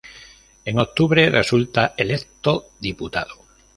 [0.65, 3.35] En octubre resulta electo diputado.